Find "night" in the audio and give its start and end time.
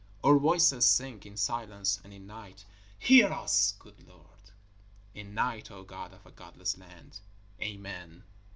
2.25-2.65, 5.35-5.69